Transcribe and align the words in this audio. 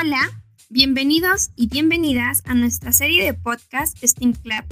Hola, 0.00 0.20
bienvenidos 0.70 1.50
y 1.56 1.66
bienvenidas 1.66 2.44
a 2.46 2.54
nuestra 2.54 2.92
serie 2.92 3.24
de 3.24 3.34
podcast 3.34 3.98
STEAM 4.00 4.32
Club. 4.32 4.64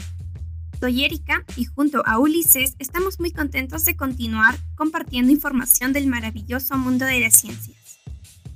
Soy 0.78 1.04
Erika 1.04 1.44
y 1.56 1.64
junto 1.64 2.06
a 2.06 2.20
Ulises 2.20 2.76
estamos 2.78 3.18
muy 3.18 3.32
contentos 3.32 3.84
de 3.84 3.96
continuar 3.96 4.56
compartiendo 4.76 5.32
información 5.32 5.92
del 5.92 6.06
maravilloso 6.06 6.78
mundo 6.78 7.06
de 7.06 7.18
las 7.18 7.34
ciencias. 7.34 7.98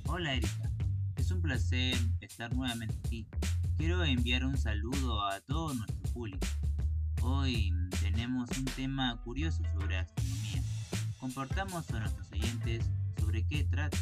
Hola 0.04 0.34
Erika, 0.34 0.70
es 1.16 1.32
un 1.32 1.42
placer 1.42 1.96
estar 2.20 2.54
nuevamente 2.54 2.94
aquí. 3.04 3.26
Quiero 3.76 4.04
enviar 4.04 4.44
un 4.44 4.56
saludo 4.56 5.26
a 5.26 5.40
todo 5.40 5.74
nuestro 5.74 6.12
público. 6.12 6.46
Hoy 7.22 7.74
tenemos 8.00 8.48
un 8.56 8.66
tema 8.66 9.20
curioso 9.24 9.64
sobre 9.74 9.96
astronomía. 9.96 10.62
Compartamos 11.18 11.90
a 11.90 11.98
nuestros 11.98 12.30
oyentes 12.30 12.84
sobre 13.18 13.44
qué 13.48 13.64
trata. 13.64 13.98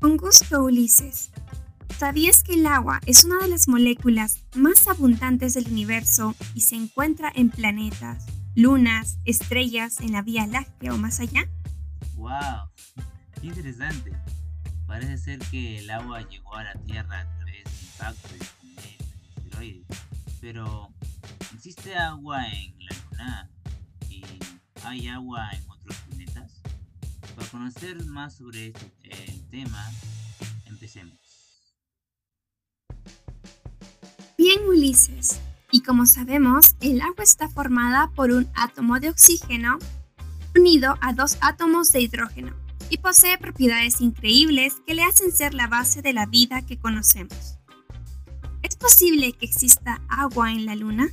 Con 0.00 0.16
gusto, 0.16 0.62
Ulises. 0.62 1.30
¿Sabías 1.98 2.44
que 2.44 2.54
el 2.54 2.66
agua 2.66 3.00
es 3.06 3.24
una 3.24 3.38
de 3.38 3.48
las 3.48 3.66
moléculas 3.66 4.44
más 4.54 4.86
abundantes 4.86 5.54
del 5.54 5.66
universo 5.66 6.36
y 6.54 6.60
se 6.60 6.76
encuentra 6.76 7.32
en 7.34 7.50
planetas, 7.50 8.24
lunas, 8.54 9.18
estrellas 9.24 9.98
en 9.98 10.12
la 10.12 10.22
Vía 10.22 10.46
Láctea 10.46 10.94
o 10.94 10.98
más 10.98 11.18
allá? 11.18 11.48
¡Wow! 12.14 12.70
¡Qué 13.40 13.48
interesante! 13.48 14.12
Parece 14.86 15.18
ser 15.18 15.40
que 15.50 15.78
el 15.80 15.90
agua 15.90 16.20
llegó 16.28 16.54
a 16.54 16.62
la 16.62 16.74
Tierra 16.74 17.18
a 17.18 17.36
través 17.36 17.64
de 17.64 17.86
impacto 17.86 18.28
de 18.28 18.38
cometas 18.38 18.84
asteroides. 19.36 19.86
Pero, 20.40 20.90
¿existe 21.56 21.96
agua 21.96 22.46
en 22.46 22.72
la 22.84 22.96
Luna? 23.10 23.50
¿Y 24.08 24.22
hay 24.84 25.08
agua 25.08 25.50
en 25.50 25.68
otros 25.68 25.96
planetas? 26.06 26.52
Para 27.34 27.48
conocer 27.48 28.04
más 28.06 28.36
sobre 28.36 28.68
este, 28.68 28.97
el 29.50 29.64
tema, 29.64 29.90
empecemos. 30.66 31.16
Bien, 34.36 34.60
Ulises. 34.68 35.40
Y 35.70 35.82
como 35.82 36.06
sabemos, 36.06 36.76
el 36.80 37.00
agua 37.00 37.24
está 37.24 37.48
formada 37.48 38.10
por 38.14 38.30
un 38.30 38.48
átomo 38.54 39.00
de 39.00 39.10
oxígeno 39.10 39.78
unido 40.56 40.96
a 41.02 41.12
dos 41.12 41.36
átomos 41.40 41.88
de 41.92 42.00
hidrógeno 42.00 42.56
y 42.88 42.98
posee 42.98 43.36
propiedades 43.36 44.00
increíbles 44.00 44.76
que 44.86 44.94
le 44.94 45.04
hacen 45.04 45.30
ser 45.30 45.52
la 45.52 45.66
base 45.66 46.00
de 46.00 46.14
la 46.14 46.24
vida 46.24 46.62
que 46.62 46.78
conocemos. 46.78 47.58
¿Es 48.62 48.76
posible 48.76 49.32
que 49.34 49.44
exista 49.44 50.00
agua 50.08 50.52
en 50.52 50.64
la 50.64 50.74
Luna? 50.74 51.08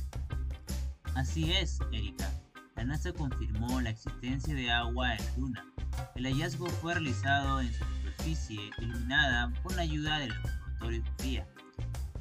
Así 1.14 1.52
es, 1.52 1.78
Erika. 1.92 2.32
La 2.76 2.84
NASA 2.84 3.12
confirmó 3.12 3.80
la 3.82 3.90
existencia 3.90 4.54
de 4.54 4.70
agua 4.70 5.14
en 5.14 5.24
la 5.24 5.36
Luna 5.36 5.66
el 6.14 6.24
hallazgo 6.24 6.66
fue 6.66 6.94
realizado 6.94 7.60
en 7.60 7.72
su 7.72 7.84
superficie 8.26 8.70
iluminada 8.78 9.52
con 9.62 9.76
la 9.76 9.82
ayuda 9.82 10.18
del 10.18 10.30
laboratorio 10.30 11.02
FIA, 11.18 11.46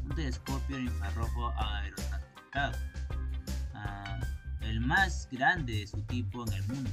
un 0.04 0.16
telescopio 0.16 0.78
infrarrojo 0.78 1.52
aerotransportado, 1.58 2.78
ah, 3.74 4.20
el 4.62 4.82
más 4.82 5.28
grande 5.32 5.74
de 5.74 5.88
su 5.88 6.00
tipo 6.04 6.46
en 6.46 6.54
el 6.54 6.64
mundo. 6.68 6.92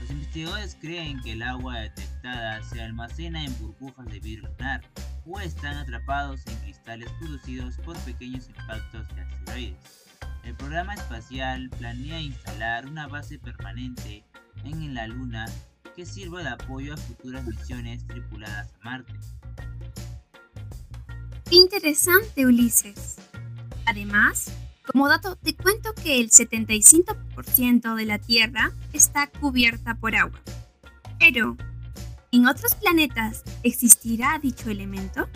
Los 0.00 0.10
investigadores 0.10 0.76
creen 0.80 1.20
que 1.22 1.32
el 1.32 1.42
agua 1.42 1.80
detectada 1.80 2.62
se 2.62 2.80
almacena 2.80 3.44
en 3.44 3.58
burbujas 3.58 4.06
de 4.06 4.20
vidrio 4.20 4.48
lunar 4.48 4.82
o 5.26 5.40
están 5.40 5.76
atrapados 5.76 6.46
en 6.46 6.56
cristales 6.58 7.10
producidos 7.18 7.76
por 7.78 7.96
pequeños 8.00 8.48
impactos 8.48 9.08
de 9.16 9.22
asteroides. 9.22 10.06
El 10.44 10.54
programa 10.54 10.94
espacial 10.94 11.70
planea 11.70 12.20
instalar 12.20 12.86
una 12.86 13.08
base 13.08 13.38
permanente 13.38 14.24
en 14.64 14.94
la 14.94 15.08
Luna 15.08 15.46
que 15.94 16.06
sirva 16.06 16.42
de 16.42 16.48
apoyo 16.48 16.94
a 16.94 16.96
futuras 16.96 17.44
misiones 17.46 18.06
tripuladas 18.06 18.72
a 18.80 18.84
Marte. 18.84 19.12
Interesante, 21.50 22.46
Ulises. 22.46 23.16
Además, 23.86 24.50
como 24.86 25.08
dato, 25.08 25.36
te 25.36 25.54
cuento 25.54 25.94
que 25.94 26.20
el 26.20 26.30
75% 26.30 27.94
de 27.94 28.04
la 28.04 28.18
Tierra 28.18 28.72
está 28.92 29.28
cubierta 29.28 29.94
por 29.94 30.14
agua. 30.14 30.40
Pero, 31.18 31.56
¿en 32.32 32.46
otros 32.46 32.74
planetas 32.74 33.44
existirá 33.62 34.38
dicho 34.42 34.70
elemento? 34.70 35.28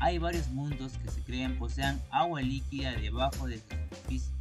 Hay 0.00 0.18
varios 0.18 0.48
mundos 0.48 0.92
que 1.02 1.10
se 1.10 1.22
creen 1.22 1.58
posean 1.58 2.00
agua 2.10 2.40
líquida 2.40 2.92
debajo 2.92 3.46
de 3.46 3.58
su 3.58 3.68
superficie, 3.68 4.32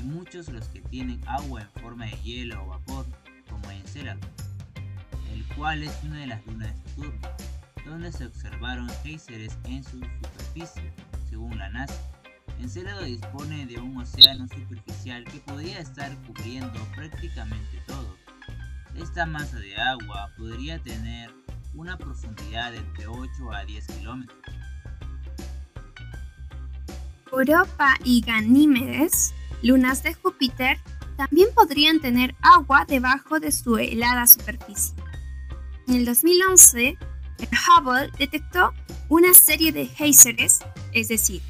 y 0.00 0.02
muchos 0.02 0.48
los 0.48 0.66
que 0.68 0.80
tienen 0.80 1.20
agua 1.28 1.62
en 1.62 1.82
forma 1.82 2.06
de 2.06 2.16
hielo 2.22 2.64
o 2.64 2.68
vapor 2.68 3.06
como 3.66 3.78
Encelado, 3.78 4.20
el 5.32 5.44
cual 5.56 5.82
es 5.82 5.92
una 6.04 6.20
de 6.20 6.26
las 6.26 6.46
lunas 6.46 6.72
de 6.72 6.90
Saturno, 6.90 7.28
donde 7.84 8.12
se 8.12 8.26
observaron 8.26 8.88
géiseres 9.02 9.56
en 9.64 9.82
su 9.82 9.98
superficie, 9.98 10.92
según 11.28 11.58
la 11.58 11.68
NASA. 11.70 11.94
Encelado 12.60 13.02
dispone 13.04 13.66
de 13.66 13.78
un 13.78 13.96
océano 13.98 14.46
superficial 14.48 15.24
que 15.24 15.38
podría 15.40 15.80
estar 15.80 16.14
cubriendo 16.26 16.78
prácticamente 16.94 17.82
todo. 17.86 18.16
Esta 18.96 19.26
masa 19.26 19.58
de 19.58 19.76
agua 19.76 20.30
podría 20.38 20.78
tener 20.78 21.30
una 21.74 21.98
profundidad 21.98 22.72
de 22.72 22.78
entre 22.78 23.06
8 23.06 23.28
a 23.52 23.64
10 23.64 23.86
kilómetros. 23.86 24.38
Europa 27.30 27.94
y 28.04 28.22
Ganímedes, 28.22 29.34
lunas 29.62 30.02
de 30.02 30.14
Júpiter, 30.14 30.78
también 31.16 31.48
podrían 31.54 32.00
tener 32.00 32.34
agua 32.40 32.84
debajo 32.86 33.40
de 33.40 33.52
su 33.52 33.76
helada 33.78 34.26
superficie. 34.26 34.94
En 35.88 35.94
el 35.94 36.04
2011, 36.04 36.98
el 37.38 37.48
Hubble 37.48 38.10
detectó 38.18 38.72
una 39.08 39.34
serie 39.34 39.72
de 39.72 39.86
géiseres, 39.86 40.60
es 40.92 41.08
decir, 41.08 41.42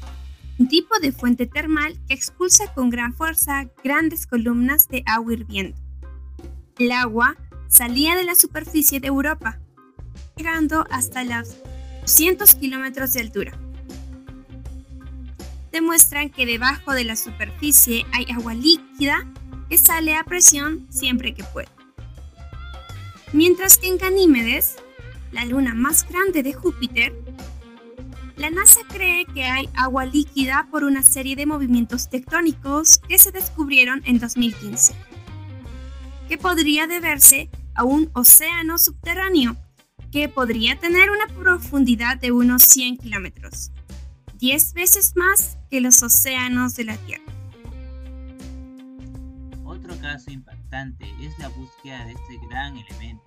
un 0.59 0.67
tipo 0.67 0.99
de 0.99 1.11
fuente 1.11 1.45
termal 1.45 1.99
que 2.07 2.13
expulsa 2.13 2.73
con 2.73 2.89
gran 2.89 3.13
fuerza 3.13 3.69
grandes 3.83 4.25
columnas 4.25 4.87
de 4.87 5.03
agua 5.05 5.33
hirviendo. 5.33 5.77
El 6.77 6.91
agua 6.91 7.35
salía 7.67 8.15
de 8.15 8.23
la 8.23 8.35
superficie 8.35 8.99
de 8.99 9.07
Europa, 9.07 9.59
llegando 10.35 10.85
hasta 10.89 11.23
los 11.23 11.57
200 12.01 12.55
kilómetros 12.55 13.13
de 13.13 13.21
altura. 13.21 13.59
Demuestran 15.71 16.29
que 16.29 16.45
debajo 16.45 16.93
de 16.93 17.03
la 17.03 17.15
superficie 17.15 18.05
hay 18.13 18.25
agua 18.31 18.53
líquida 18.53 19.27
sale 19.75 20.15
a 20.15 20.23
presión 20.23 20.87
siempre 20.89 21.33
que 21.33 21.43
puede. 21.43 21.67
Mientras 23.33 23.77
que 23.77 23.87
en 23.87 23.97
Ganímedes, 23.97 24.77
la 25.31 25.43
luna 25.43 25.73
más 25.73 26.07
grande 26.07 26.43
de 26.43 26.53
Júpiter, 26.53 27.13
la 28.37 28.49
NASA 28.49 28.79
cree 28.87 29.25
que 29.25 29.43
hay 29.43 29.67
agua 29.73 30.05
líquida 30.05 30.67
por 30.71 30.83
una 30.83 31.01
serie 31.01 31.35
de 31.35 31.45
movimientos 31.45 32.09
tectónicos 32.09 32.99
que 32.99 33.19
se 33.19 33.31
descubrieron 33.31 34.01
en 34.05 34.19
2015, 34.19 34.93
que 36.29 36.37
podría 36.37 36.87
deberse 36.87 37.49
a 37.75 37.83
un 37.83 38.09
océano 38.13 38.77
subterráneo 38.77 39.57
que 40.11 40.29
podría 40.29 40.79
tener 40.79 41.09
una 41.11 41.27
profundidad 41.27 42.17
de 42.17 42.31
unos 42.31 42.63
100 42.63 42.97
kilómetros, 42.97 43.71
10 44.35 44.73
veces 44.73 45.13
más 45.17 45.57
que 45.69 45.81
los 45.81 46.01
océanos 46.01 46.75
de 46.75 46.85
la 46.85 46.97
Tierra 46.97 47.36
caso 50.07 50.31
impactante 50.31 51.05
es 51.19 51.37
la 51.37 51.49
búsqueda 51.49 52.05
de 52.05 52.13
este 52.13 52.37
gran 52.47 52.77
elemento, 52.77 53.25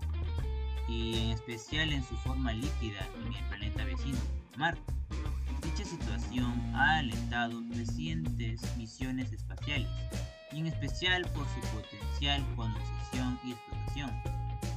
y 0.88 1.14
en 1.18 1.30
especial 1.32 1.92
en 1.92 2.02
su 2.02 2.16
forma 2.16 2.54
líquida 2.54 3.06
en 3.20 3.34
el 3.34 3.44
planeta 3.50 3.84
vecino, 3.84 4.18
Marte. 4.56 4.80
Dicha 5.62 5.84
situación 5.84 6.74
ha 6.74 7.00
alentado 7.00 7.60
recientes 7.74 8.62
misiones 8.78 9.30
espaciales, 9.30 9.90
y 10.52 10.60
en 10.60 10.68
especial 10.68 11.22
por 11.34 11.46
su 11.48 11.60
potencial 11.76 12.42
condensación 12.56 13.38
y 13.44 13.52
explotación. 13.52 14.10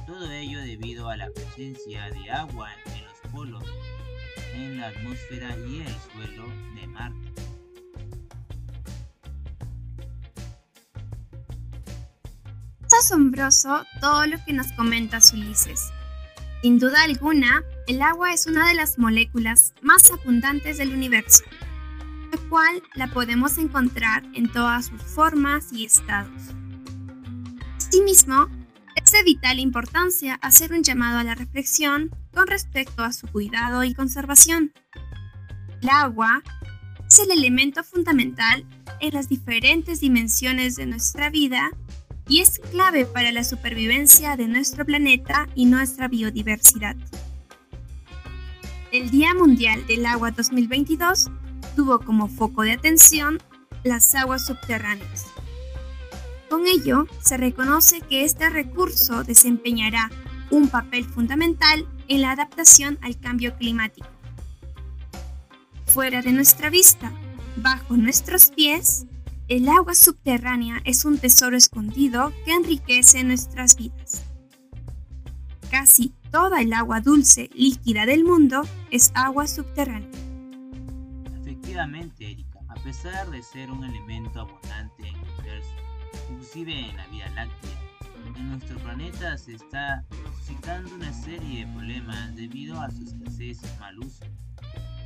Todo 0.06 0.30
ello 0.30 0.60
debido 0.60 1.08
a 1.08 1.16
la 1.16 1.30
presencia 1.30 2.10
de 2.10 2.30
agua 2.30 2.68
en 2.84 3.04
los 3.06 3.32
polos, 3.32 3.64
en 4.54 4.76
la 4.76 4.88
atmósfera 4.88 5.56
y 5.56 5.80
el 5.80 5.96
suelo 6.12 6.46
de 6.74 6.86
Marte. 6.86 7.33
Asombroso 13.04 13.84
todo 14.00 14.26
lo 14.26 14.42
que 14.46 14.54
nos 14.54 14.72
comenta 14.72 15.18
Ulises. 15.34 15.90
Sin 16.62 16.78
duda 16.78 17.02
alguna, 17.04 17.62
el 17.86 18.00
agua 18.00 18.32
es 18.32 18.46
una 18.46 18.66
de 18.66 18.74
las 18.74 18.98
moléculas 18.98 19.74
más 19.82 20.10
abundantes 20.10 20.78
del 20.78 20.94
universo, 20.94 21.44
la 22.32 22.38
cual 22.48 22.82
la 22.94 23.08
podemos 23.08 23.58
encontrar 23.58 24.22
en 24.32 24.50
todas 24.50 24.86
sus 24.86 25.02
formas 25.02 25.70
y 25.70 25.84
estados. 25.84 26.42
Asimismo, 27.76 28.48
es 28.96 29.12
de 29.12 29.22
vital 29.22 29.58
importancia 29.58 30.36
hacer 30.36 30.72
un 30.72 30.82
llamado 30.82 31.18
a 31.18 31.24
la 31.24 31.34
reflexión 31.34 32.10
con 32.32 32.46
respecto 32.46 33.04
a 33.04 33.12
su 33.12 33.26
cuidado 33.26 33.84
y 33.84 33.92
conservación. 33.92 34.72
El 35.82 35.90
agua 35.90 36.42
es 37.06 37.18
el 37.18 37.30
elemento 37.32 37.84
fundamental 37.84 38.64
en 39.00 39.12
las 39.12 39.28
diferentes 39.28 40.00
dimensiones 40.00 40.76
de 40.76 40.86
nuestra 40.86 41.28
vida 41.28 41.70
y 42.28 42.40
es 42.40 42.58
clave 42.70 43.04
para 43.04 43.32
la 43.32 43.44
supervivencia 43.44 44.36
de 44.36 44.48
nuestro 44.48 44.84
planeta 44.84 45.48
y 45.54 45.66
nuestra 45.66 46.08
biodiversidad. 46.08 46.96
El 48.92 49.10
Día 49.10 49.34
Mundial 49.34 49.86
del 49.86 50.06
Agua 50.06 50.30
2022 50.30 51.30
tuvo 51.76 51.98
como 51.98 52.28
foco 52.28 52.62
de 52.62 52.72
atención 52.72 53.42
las 53.82 54.14
aguas 54.14 54.46
subterráneas. 54.46 55.26
Con 56.48 56.66
ello, 56.66 57.06
se 57.20 57.36
reconoce 57.36 58.00
que 58.00 58.24
este 58.24 58.48
recurso 58.48 59.24
desempeñará 59.24 60.10
un 60.50 60.68
papel 60.68 61.04
fundamental 61.04 61.86
en 62.08 62.20
la 62.20 62.30
adaptación 62.30 62.98
al 63.02 63.18
cambio 63.18 63.56
climático. 63.56 64.06
Fuera 65.86 66.22
de 66.22 66.32
nuestra 66.32 66.70
vista, 66.70 67.12
bajo 67.56 67.96
nuestros 67.96 68.50
pies, 68.50 69.06
el 69.48 69.68
agua 69.68 69.94
subterránea 69.94 70.80
es 70.84 71.04
un 71.04 71.18
tesoro 71.18 71.56
escondido 71.56 72.32
que 72.44 72.54
enriquece 72.54 73.22
nuestras 73.24 73.76
vidas. 73.76 74.24
Casi 75.70 76.14
toda 76.30 76.62
el 76.62 76.72
agua 76.72 77.00
dulce 77.00 77.50
líquida 77.54 78.06
del 78.06 78.24
mundo 78.24 78.62
es 78.90 79.12
agua 79.14 79.46
subterránea. 79.46 80.08
Efectivamente, 81.42 82.30
Erika, 82.30 82.60
a 82.68 82.74
pesar 82.76 83.30
de 83.30 83.42
ser 83.42 83.70
un 83.70 83.84
elemento 83.84 84.40
abundante 84.40 85.08
en 85.08 85.14
el 85.14 85.22
universo, 85.38 85.74
inclusive 86.30 86.78
en 86.78 86.96
la 86.96 87.06
Vía 87.08 87.28
Láctea, 87.30 87.80
en 88.36 88.48
nuestro 88.48 88.78
planeta 88.78 89.36
se 89.36 89.54
está 89.54 90.04
suscitando 90.38 90.94
una 90.94 91.12
serie 91.12 91.66
de 91.66 91.72
problemas 91.72 92.34
debido 92.34 92.80
a 92.80 92.90
su 92.90 93.02
escasez 93.02 93.60
y 93.62 93.80
mal 93.80 93.98
uso. 93.98 94.24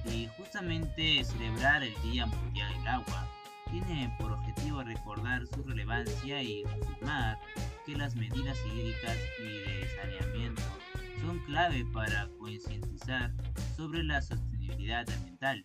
Y 0.06 0.29
justamente 0.38 1.25
celebrar 1.25 1.82
el 1.82 1.94
Día 2.02 2.26
Mundial 2.26 2.73
del 2.79 2.87
Agua 2.87 3.29
tiene 3.70 4.15
por 4.19 4.32
objetivo 4.32 4.82
recordar 4.82 5.47
su 5.47 5.62
relevancia 5.62 6.43
y 6.43 6.65
afirmar 6.65 7.38
que 7.85 7.97
las 7.97 8.15
medidas 8.17 8.59
hídricas 8.67 9.17
y 9.41 9.44
de 9.44 9.88
saneamiento 9.97 10.62
son 11.20 11.38
clave 11.41 11.85
para 11.93 12.29
concientizar 12.38 13.32
sobre 13.76 14.03
la 14.05 14.20
sostenibilidad 14.23 15.09
ambiental. 15.11 15.62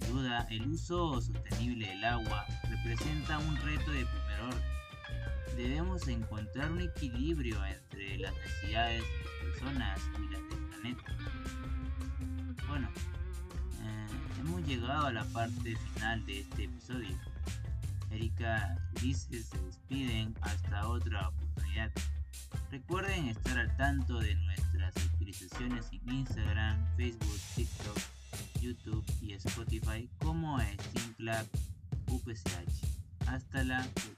Sin 0.00 0.12
duda, 0.12 0.46
el 0.50 0.66
uso 0.68 1.20
sostenible 1.20 1.88
del 1.88 2.04
agua 2.04 2.46
representa 2.68 3.38
un 3.38 3.56
reto 3.56 3.90
de 3.90 4.06
primer 4.06 4.40
orden. 4.40 5.56
Debemos 5.56 6.08
encontrar 6.08 6.70
un 6.72 6.80
equilibrio 6.80 7.64
entre 7.64 8.18
las 8.18 8.34
necesidades 8.34 9.02
de 9.02 9.08
las 9.08 9.52
personas 9.52 10.00
y 10.18 10.32
las 10.32 10.48
del 10.48 10.58
planeta. 10.68 11.16
Bueno, 12.68 12.88
hemos 14.42 14.66
llegado 14.66 15.06
a 15.06 15.12
la 15.12 15.24
parte 15.26 15.76
final 15.76 16.26
de 16.26 16.40
este 16.40 16.64
episodio. 16.64 17.16
Erika 18.10 18.76
y 18.96 19.04
Ulises 19.04 19.46
se 19.46 19.58
despiden 19.58 20.34
hasta 20.40 20.88
otra 20.88 21.28
oportunidad. 21.28 21.90
Recuerden 22.70 23.28
estar 23.28 23.56
al 23.58 23.74
tanto 23.76 24.18
de 24.18 24.34
nuestras 24.34 24.96
actualizaciones 24.96 25.86
en 25.92 26.12
Instagram, 26.12 26.76
Facebook, 26.96 27.40
TikTok, 27.54 27.98
YouTube 28.60 29.04
y 29.20 29.34
Spotify 29.34 30.08
como 30.18 30.58
Steam 30.60 31.14
Club 31.14 31.48
UPCH. 32.08 33.28
Hasta 33.28 33.62
la 33.62 33.82
próxima. 33.94 34.11